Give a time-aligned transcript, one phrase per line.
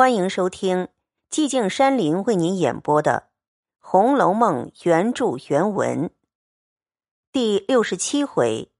[0.00, 0.88] 欢迎收听
[1.30, 3.28] 寂静山林为您演播的
[3.86, 6.10] 《红楼梦》原著原文
[7.30, 8.72] 第六十七回：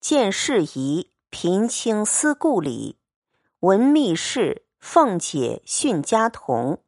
[0.00, 2.96] 见事宜平清思故里，
[3.58, 6.80] 闻密事凤姐训家童。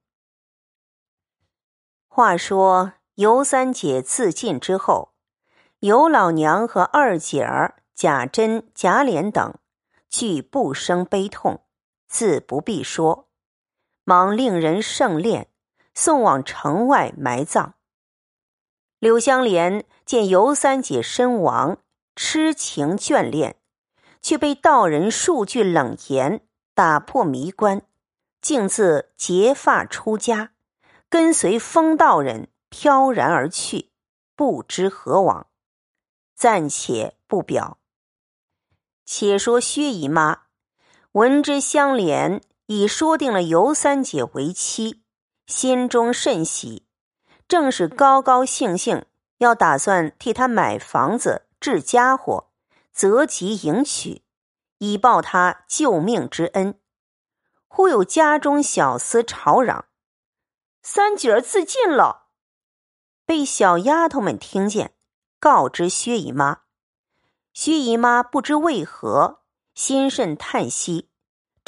[2.06, 5.14] 话说尤三姐自尽之后，
[5.80, 9.58] 尤老娘和二姐儿贾珍、贾琏等，
[10.08, 11.64] 俱不生悲痛，
[12.06, 13.27] 自不必说。
[14.08, 15.48] 忙令人盛殓，
[15.92, 17.74] 送往城外埋葬。
[18.98, 21.76] 柳香莲见尤三姐身亡，
[22.16, 23.56] 痴情眷恋，
[24.22, 26.40] 却被道人数句冷言
[26.72, 27.82] 打破迷关，
[28.40, 30.52] 竟自结发出家，
[31.10, 33.90] 跟随风道人飘然而去，
[34.34, 35.48] 不知何往，
[36.34, 37.76] 暂且不表。
[39.04, 40.44] 且说薛姨妈
[41.12, 42.40] 闻之香莲。
[42.68, 45.02] 已说定了尤三姐为妻，
[45.46, 46.86] 心中甚喜，
[47.48, 49.06] 正是高高兴兴，
[49.38, 52.50] 要打算替她买房子、置家伙，
[52.92, 54.22] 择吉迎娶，
[54.76, 56.78] 以报她救命之恩。
[57.68, 59.86] 忽有家中小厮吵嚷
[60.82, 62.26] ：“三姐儿自尽了！”
[63.24, 64.92] 被小丫头们听见，
[65.40, 66.60] 告知薛姨妈。
[67.54, 69.40] 薛姨妈不知为何，
[69.74, 71.07] 心甚叹息。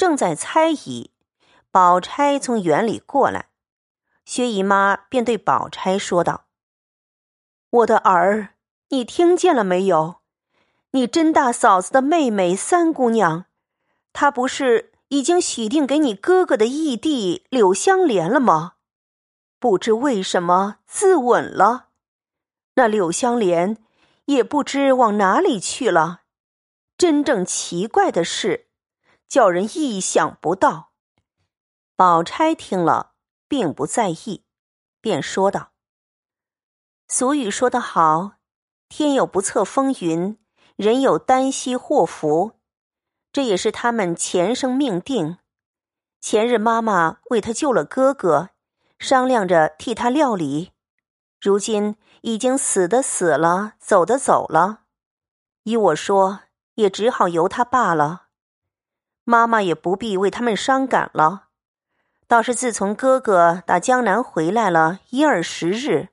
[0.01, 1.11] 正在猜疑，
[1.69, 3.49] 宝钗从园里过来，
[4.25, 6.45] 薛姨妈便对宝钗说道
[7.69, 8.55] ：“我的儿，
[8.89, 10.21] 你听见了没有？
[10.93, 13.45] 你甄大嫂子的妹妹三姑娘，
[14.11, 18.73] 她不是已经许定给你哥哥的义弟柳香莲了吗？
[19.59, 21.89] 不知为什么自刎了，
[22.73, 23.77] 那柳香莲
[24.25, 26.21] 也不知往哪里去了。
[26.97, 28.69] 真正奇怪的是。”
[29.31, 30.91] 叫人意想不到。
[31.95, 33.13] 宝钗听了，
[33.47, 34.43] 并不在意，
[34.99, 35.71] 便说道
[37.07, 38.33] ：“俗语说得好，
[38.89, 40.37] 天有不测风云，
[40.75, 42.59] 人有旦夕祸福，
[43.31, 45.37] 这也是他们前生命定。
[46.19, 48.49] 前日妈妈为他救了哥哥，
[48.99, 50.73] 商量着替他料理，
[51.39, 54.81] 如今已经死的死了，走的走了，
[55.63, 56.41] 依我说，
[56.73, 58.27] 也只好由他罢了。”
[59.31, 61.45] 妈妈也不必为他们伤感了，
[62.27, 66.09] 倒是自从哥哥打江南回来了一二十日，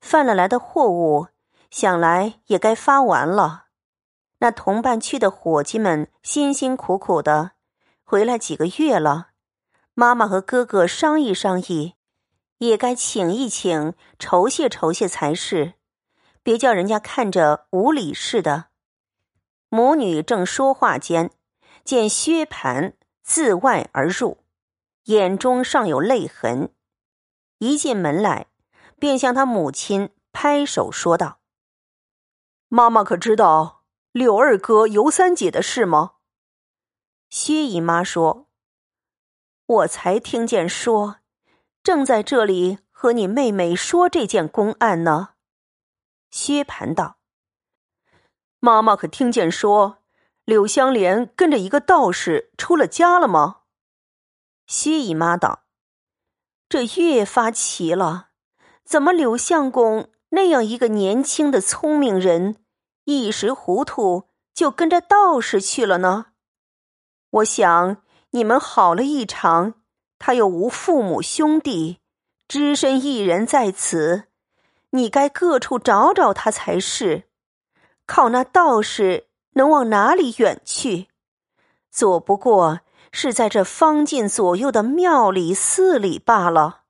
[0.00, 1.26] 贩了来的货物，
[1.70, 3.66] 想来也该发完了。
[4.38, 7.50] 那同伴去的伙计们辛辛苦苦的，
[8.02, 9.28] 回来几个月了，
[9.92, 11.96] 妈妈和哥哥商议商议，
[12.56, 15.74] 也该请一请，酬谢酬谢才是，
[16.42, 18.68] 别叫人家看着无礼似的。
[19.68, 21.30] 母女正说话间。
[21.84, 24.38] 见薛蟠自外而入，
[25.04, 26.74] 眼中尚有泪痕。
[27.58, 28.46] 一进门来，
[28.98, 31.40] 便向他母亲拍手说道
[32.68, 36.12] ：“妈妈可知道柳二哥、尤三姐的事吗？”
[37.28, 38.48] 薛姨妈说
[39.66, 41.18] ：“我才听见说，
[41.82, 45.34] 正在这里和你妹妹说这件公案呢。”
[46.30, 47.18] 薛蟠道
[48.58, 49.98] ：“妈妈可听见说？”
[50.44, 53.60] 柳香莲跟着一个道士出了家了吗？
[54.66, 55.64] 薛姨妈道
[56.68, 58.28] ：“这越发奇了，
[58.84, 62.56] 怎么柳相公那样一个年轻的聪明人，
[63.04, 66.26] 一时糊涂就跟着道士去了呢？
[67.30, 69.74] 我想你们好了一场，
[70.18, 72.00] 他又无父母兄弟，
[72.46, 74.24] 只身一人在此，
[74.90, 77.30] 你该各处找找他才是。
[78.04, 81.08] 靠那道士。”能往哪里远去？
[81.90, 82.80] 左不过
[83.12, 86.82] 是在这方近左右的庙里寺里罢了。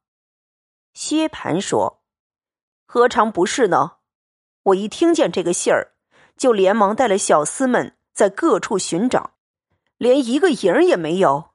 [0.93, 2.03] 薛蟠说
[2.87, 3.97] ：“何尝不是呢？
[4.63, 5.95] 我一听见这个信儿，
[6.37, 9.33] 就连忙带了小厮们在各处寻找，
[9.99, 11.51] 连一个影儿也没有。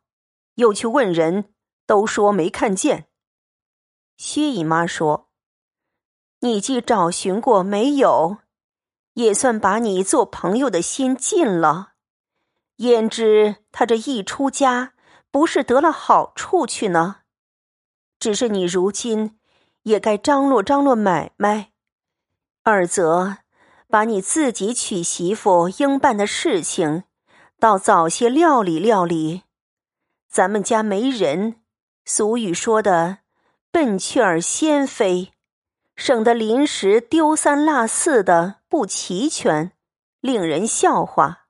[0.55, 1.53] 又去问人，
[1.85, 3.07] 都说没看见。”
[4.17, 5.29] 薛姨妈说
[6.41, 8.39] ：“你既找寻过没有？”
[9.19, 11.91] 也算把你做朋友的心尽了，
[12.77, 14.93] 焉知他这一出家，
[15.29, 17.17] 不是得了好处去呢？
[18.17, 19.37] 只是你如今
[19.83, 21.71] 也该张罗张罗买卖，
[22.63, 23.39] 二则
[23.89, 27.03] 把你自己娶媳妇应办的事情，
[27.59, 29.43] 倒早些料理料理。
[30.29, 31.59] 咱们家没人，
[32.05, 33.17] 俗语说的
[33.69, 35.33] “笨雀儿先飞”。
[35.99, 39.73] 省得临时丢三落四的不齐全，
[40.21, 41.47] 令人笑话。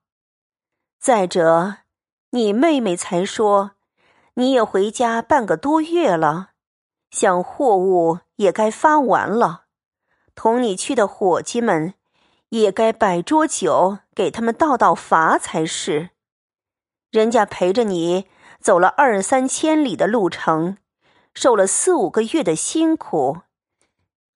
[0.98, 1.76] 再者，
[2.30, 3.76] 你妹妹才说，
[4.34, 6.50] 你也回家半个多月了，
[7.12, 9.66] 想货物也该发完了，
[10.34, 11.94] 同你去的伙计们
[12.48, 16.10] 也该摆桌酒给他们道道罚才是。
[17.12, 18.26] 人家陪着你
[18.60, 20.76] 走了二三千里的路程，
[21.34, 23.42] 受了四五个月的辛苦，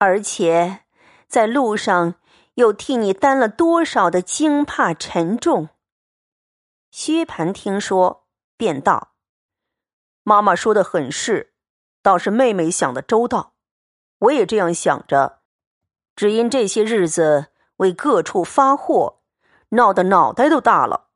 [0.05, 0.81] 而且
[1.27, 2.17] 在路上
[2.56, 5.71] 又替你担了多少的惊怕沉重。
[6.91, 8.27] 薛蟠听说，
[8.59, 9.15] 便道
[10.23, 11.55] ：“妈妈说的很是，
[12.03, 13.55] 倒是妹妹想的周到。
[14.19, 15.41] 我也这样想着，
[16.15, 17.47] 只因这些日子
[17.77, 19.23] 为各处发货，
[19.71, 21.09] 闹得脑袋都大了；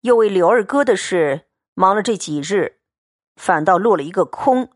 [0.00, 2.80] 又为刘二哥的事忙了这几日，
[3.36, 4.70] 反倒落了一个空，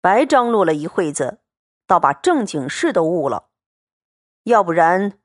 [0.00, 1.40] 白张罗了一会子，
[1.88, 3.48] 倒把正经事都误了。
[4.44, 5.18] 要不然，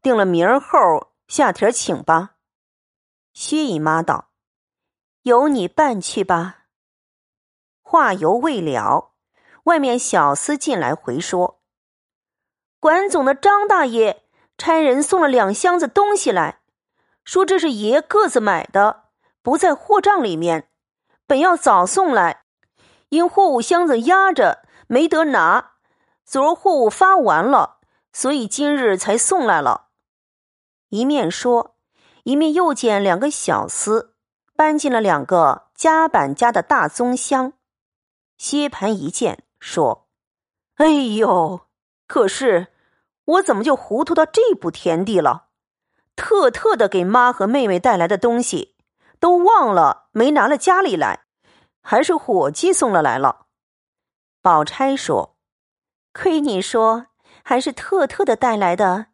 [0.00, 2.36] 定了明儿后下帖请吧。”
[3.34, 4.30] 薛姨妈道
[5.22, 6.66] ：“由你办去吧。”
[7.82, 9.14] 话犹未了，
[9.64, 11.60] 外面小厮进来回说
[12.78, 14.24] ：“管总的张大爷
[14.56, 16.60] 差人送了两箱子东西来，
[17.24, 19.08] 说这是爷个子买的，
[19.42, 20.70] 不在货账里面，
[21.26, 22.44] 本要早送来，
[23.08, 25.72] 因货物箱子压着没得拿，
[26.30, 27.80] 昨儿货物发完了，
[28.12, 29.88] 所以今日才送来了。”
[30.90, 31.74] 一面说。
[32.24, 34.10] 一面又见两个小厮
[34.54, 37.54] 搬进了两个夹板家的大棕箱，
[38.36, 40.06] 薛蟠一见说
[40.76, 41.62] ：“哎呦，
[42.06, 42.68] 可是
[43.24, 45.46] 我怎么就糊涂到这步田地了？
[46.14, 48.76] 特特的给妈和妹妹带来的东西，
[49.18, 51.24] 都忘了没拿了家里来，
[51.80, 53.46] 还是伙计送了来了。”
[54.42, 55.38] 宝钗说
[56.12, 57.06] ：“亏你说
[57.42, 59.06] 还是特特的带来的，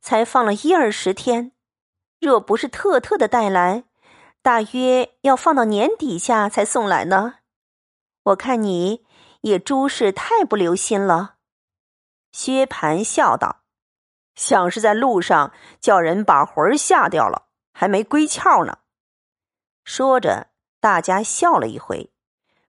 [0.00, 1.52] 才放了一二十天。”
[2.20, 3.84] 若不是特特的带来，
[4.40, 7.34] 大约要放到年底下才送来呢。
[8.22, 9.04] 我看你
[9.42, 11.34] 也诸事太不留心了。
[12.32, 13.64] 薛蟠笑道
[14.34, 18.78] ：“想是在路上叫人把魂吓掉了，还没归窍呢。”
[19.84, 20.48] 说着，
[20.80, 22.10] 大家笑了一回，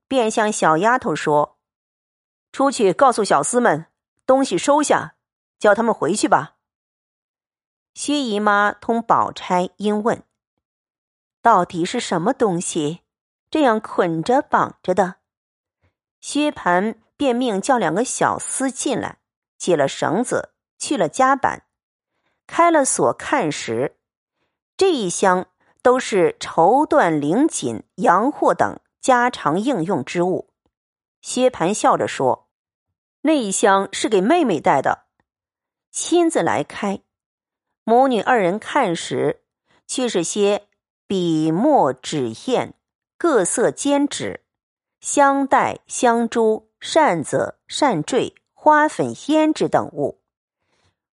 [0.08, 1.55] 便向小丫头说
[2.56, 3.88] ：“出去告诉小厮们，
[4.25, 5.16] 东西收下，
[5.60, 6.56] 叫他们回去吧。”
[7.94, 10.24] 薛姨妈同宝钗因问
[11.44, 13.02] ：“到底是什么东西？
[13.52, 15.16] 这样捆着绑着的？”
[16.22, 19.18] 薛蟠便命叫两个小厮进来，
[19.58, 21.63] 解了绳子，去了夹板，
[22.48, 23.98] 开了锁，看时，
[24.78, 25.48] 这一箱
[25.81, 30.54] 都是绸缎、绫锦、洋货等家常应用之物。
[31.19, 32.44] 薛蟠笑着说
[33.25, 35.06] ：“那一箱是给妹妹带的，
[35.89, 37.01] 亲自来开。”
[37.83, 39.42] 母女二人看时，
[39.88, 40.68] 却是些
[41.07, 42.75] 笔墨纸砚、
[43.18, 44.42] 各色笺纸、
[45.00, 50.22] 香袋、香珠、扇子、扇坠、花粉、胭脂等物，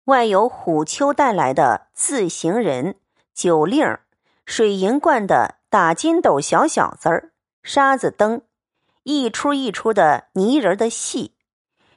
[0.05, 2.95] 外有虎丘带来的字行人、
[3.35, 3.99] 酒令、
[4.47, 8.41] 水银罐的打金斗小小子儿、沙子灯，
[9.03, 11.35] 一出一出的泥人的戏，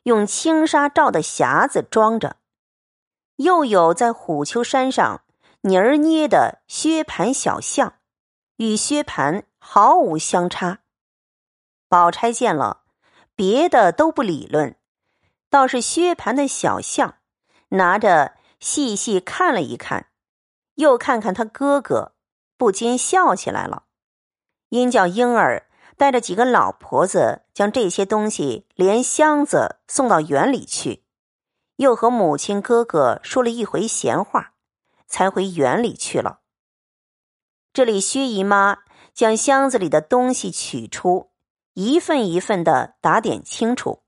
[0.04, 2.36] 用轻纱罩的匣子装着。
[3.36, 5.24] 又有在虎丘山上
[5.62, 7.94] 泥儿捏的薛蟠小象，
[8.56, 10.80] 与薛蟠毫无相差。
[11.88, 12.82] 宝钗见了，
[13.34, 14.76] 别的都不理论，
[15.50, 17.16] 倒是薛蟠的小象，
[17.70, 20.06] 拿着细细看了一看，
[20.74, 22.14] 又看看他哥哥，
[22.56, 23.84] 不禁笑起来了。
[24.68, 25.68] 因叫莺儿
[26.02, 31.04] 带着几个老婆子，将这些东西连箱子送到园里去。
[31.76, 34.54] 又和母亲、哥哥说了一回闲话，
[35.06, 36.40] 才回园里去了。
[37.72, 38.78] 这里薛姨妈
[39.14, 41.30] 将箱子里的东西取出，
[41.74, 44.02] 一份一份的打点清楚，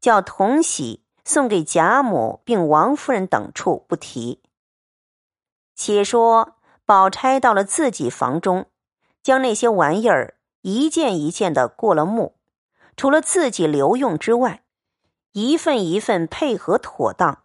[0.00, 4.42] 叫同喜送给贾母并王夫人等处不提。
[5.74, 8.70] 且说宝钗到了自己房中，
[9.22, 10.35] 将那些玩意儿
[10.68, 12.34] 一件一件的过了目，
[12.96, 14.64] 除了自己留用之外。
[15.30, 17.44] 一份一份配合妥当，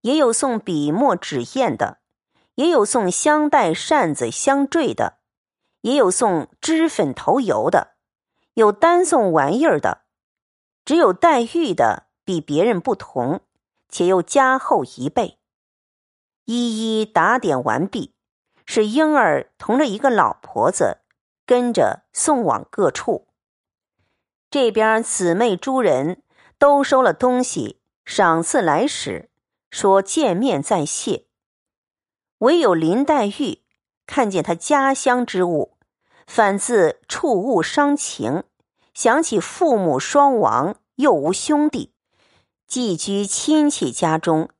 [0.00, 1.98] 也有送笔墨纸砚的，
[2.56, 5.18] 也有送香袋扇子香坠的，
[5.82, 7.92] 也有送脂粉头油的，
[8.54, 10.00] 有单送玩意儿的，
[10.84, 13.42] 只有黛玉的比别人不同，
[13.88, 15.38] 且又加厚一倍。
[16.46, 18.14] 一一打点完毕，
[18.66, 20.99] 是婴儿同着一个老婆子
[21.50, 23.26] 跟着送往各处。
[24.48, 26.22] 这边姊妹诸人。
[26.60, 29.30] 都收了东西，赏赐来使，
[29.70, 31.24] 说见面再谢。
[32.40, 33.62] 唯有林黛玉
[34.04, 35.78] 看见他家乡之物，
[36.26, 38.44] 反自触物伤情，
[38.92, 41.94] 想起父母双亡，又无兄弟，
[42.66, 44.50] 寄居亲戚家中，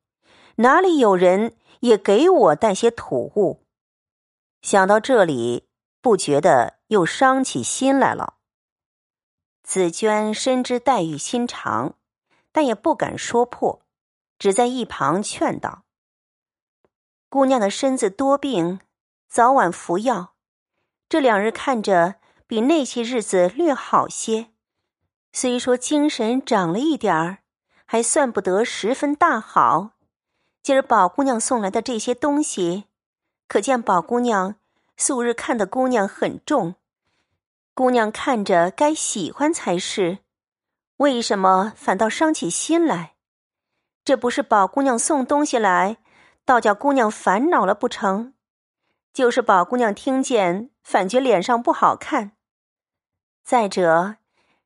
[0.54, 3.66] 哪里有人也给我带些土物？
[4.62, 5.68] 想到这里，
[6.00, 8.34] 不觉得又伤起心来了。
[9.62, 11.94] 紫娟深知黛玉心肠，
[12.50, 13.82] 但也不敢说破，
[14.38, 15.84] 只在一旁劝道
[17.28, 18.80] ：“姑娘的身子多病，
[19.28, 20.34] 早晚服药。
[21.08, 22.16] 这两日看着
[22.46, 24.50] 比那些日子略好些，
[25.32, 27.38] 虽说精神长了一点儿，
[27.84, 29.92] 还算不得十分大好。
[30.62, 32.84] 今儿宝姑娘送来的这些东西。”
[33.48, 34.54] 可见宝姑娘
[35.00, 36.74] 素日看的姑娘很重，
[37.72, 40.18] 姑娘看着该喜欢才是，
[40.98, 43.14] 为什么反倒伤起心来？
[44.04, 45.96] 这不是宝姑娘送东西来，
[46.44, 48.34] 倒叫姑娘烦恼了不成？
[49.14, 52.32] 就是宝姑娘听见，反觉脸上不好看。
[53.42, 54.16] 再者，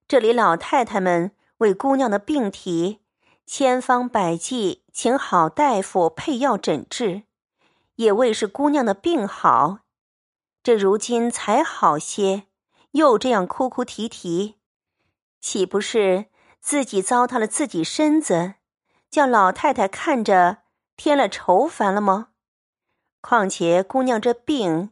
[0.08, 2.98] 这里老太太们为姑娘的病体，
[3.46, 7.22] 千方百计请好大夫配药诊治。
[7.94, 9.78] 也为是姑娘的病好，
[10.64, 12.44] 这如今才好些，
[12.92, 14.56] 又这样哭哭啼啼，
[15.38, 18.54] 岂不是自己糟蹋了自己身子，
[19.10, 20.62] 叫老太太看着
[20.96, 22.28] 添了愁烦了吗？
[23.20, 24.90] 况且姑娘这病，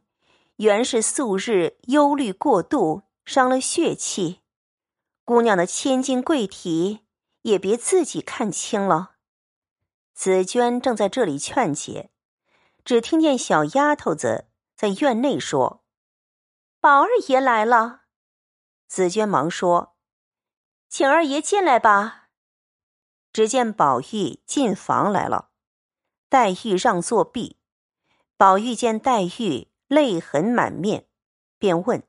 [0.56, 4.40] 原是素日忧虑过度，伤了血气，
[5.24, 7.00] 姑娘的千金贵体
[7.40, 9.12] 也别自己看清了。
[10.12, 12.10] 紫娟正在这里劝解。
[12.84, 14.46] 只听见小丫头子
[14.82, 15.84] 在院内说
[16.80, 18.02] ：“宝二爷来了。”
[18.88, 19.96] 紫娟忙说
[20.90, 22.30] ：“请二爷进来吧。”
[23.32, 25.52] 只见宝玉进房来了，
[26.28, 27.60] 黛玉让座毕。
[28.36, 31.06] 宝玉见黛玉泪痕满面，
[31.58, 32.02] 便问：“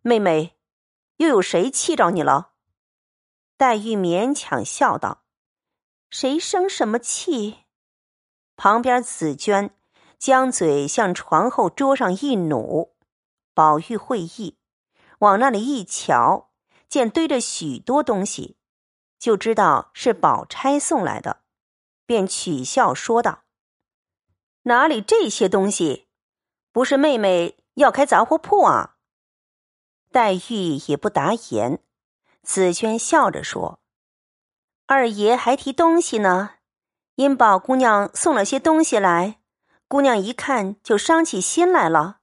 [0.00, 0.58] 妹妹，
[1.16, 2.54] 又有谁气着你了？”
[3.58, 5.26] 黛玉勉强笑道
[6.08, 7.66] ：“谁生什么气？”
[8.56, 9.76] 旁边紫娟
[10.20, 12.94] 将嘴向床后桌上一努，
[13.54, 14.58] 宝玉会意，
[15.20, 16.50] 往那里一瞧，
[16.88, 18.58] 见堆着许多东西，
[19.18, 21.40] 就知道是宝钗送来的，
[22.04, 23.44] 便取笑说道
[24.64, 26.06] ：“哪里这些东西？
[26.70, 28.96] 不是妹妹要开杂货铺啊？”
[30.12, 31.82] 黛玉也不答言，
[32.42, 33.80] 紫娟笑着说
[34.84, 36.56] ：“二爷还提东西呢。”
[37.16, 39.39] 因宝姑娘送了些东西来，
[39.90, 42.20] 姑娘一看就伤起心来了。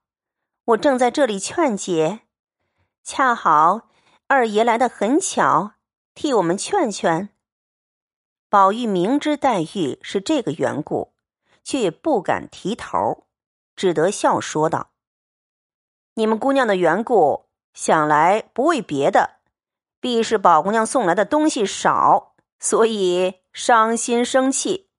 [0.63, 2.21] 我正在这里劝解，
[3.03, 3.89] 恰好
[4.27, 5.74] 二爷来的很巧，
[6.15, 7.27] 替我们劝劝。
[8.47, 11.12] 宝玉明知黛玉是这个缘故，
[11.62, 13.27] 却也不敢提头，
[13.75, 14.91] 只得笑说道
[16.15, 19.41] ：“你们姑娘的缘故，想来不为别的，
[20.00, 24.89] 必是宝姑娘送来的东西少，所以伤心生气。”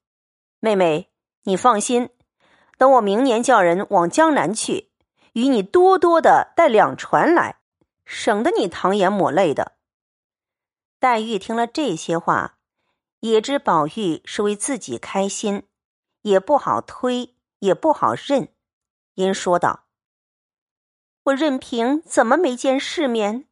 [0.61, 1.11] 妹妹，
[1.45, 2.11] 你放心，
[2.79, 4.91] 等我明年叫人往江南去，
[5.33, 7.61] 与你多多的带两船来，
[8.07, 9.73] 省得你淌眼抹泪的。
[11.01, 12.59] 黛玉听了这些话，
[13.21, 15.65] 也知宝玉是为自己开心，
[16.23, 18.49] 也不好推，也不好认，
[19.15, 19.87] 因说道
[21.25, 23.49] ：“我任凭怎么没见世面，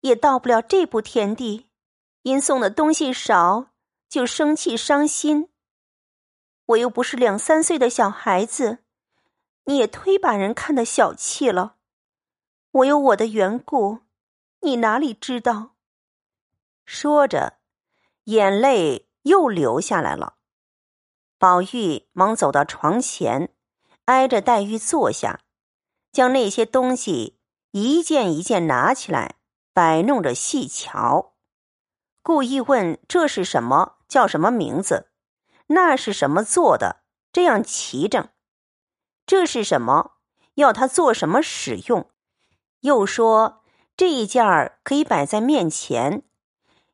[0.00, 1.68] 也到不了这步田地，
[2.22, 3.66] 因送的东西少，
[4.08, 5.50] 就生气伤心。”
[6.66, 8.78] 我又不是两三岁的小孩子，
[9.64, 11.76] 你也忒把人看得小气了。
[12.70, 14.00] 我有我的缘故，
[14.60, 15.74] 你哪里知道？
[16.84, 17.58] 说着，
[18.24, 20.36] 眼泪又流下来了。
[21.38, 23.52] 宝玉忙走到床前，
[24.06, 25.40] 挨着黛玉坐下，
[26.12, 27.38] 将那些东西
[27.72, 29.36] 一件一件拿起来，
[29.72, 31.34] 摆弄着细瞧，
[32.22, 35.11] 故意问这是什么，叫什么名字。
[35.72, 37.02] 那是什么做的？
[37.32, 38.28] 这样齐整。
[39.26, 40.12] 这是什么？
[40.54, 42.10] 要他做什么使用？
[42.80, 43.62] 又说
[43.96, 46.24] 这一件儿可以摆在面前，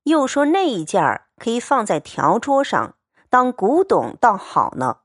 [0.05, 2.95] 又说那一件儿可以放在条桌上
[3.29, 5.01] 当古董，倒好呢。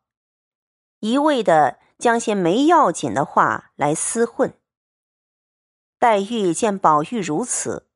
[0.99, 4.53] 一味的将些没要紧的话来厮混。
[5.97, 7.89] 黛玉见宝玉如此，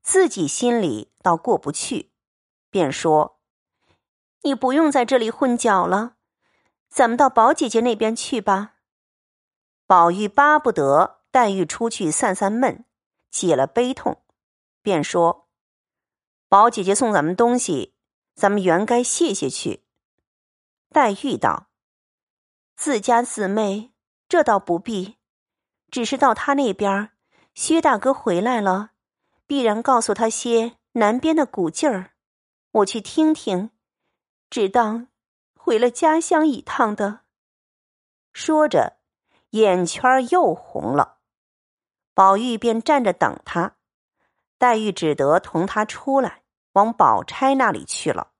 [0.00, 2.12] 自己心里倒过不去，
[2.70, 3.33] 便说。
[4.44, 6.16] 你不用在这里混搅了，
[6.90, 8.74] 咱们到宝姐姐那边去吧。
[9.86, 12.84] 宝玉巴不得黛玉出去散散闷，
[13.30, 14.22] 解了悲痛，
[14.82, 15.48] 便说
[16.48, 17.94] ：“宝姐姐送咱们东西，
[18.34, 19.84] 咱们原该谢谢去。”
[20.92, 21.68] 黛玉道
[22.76, 23.94] ：“自家姊妹，
[24.28, 25.16] 这倒不必，
[25.90, 27.12] 只是到他那边，
[27.54, 28.90] 薛大哥回来了，
[29.46, 32.12] 必然告诉他些南边的古劲儿，
[32.72, 33.70] 我去听听，
[34.54, 35.08] 只当
[35.58, 37.22] 回了家乡一趟的。
[38.32, 38.98] 说着，
[39.50, 41.18] 眼圈又红了。
[42.14, 43.74] 宝玉便站着等他，
[44.56, 46.44] 黛玉只得同他出来，
[46.74, 48.33] 往宝钗那里去了。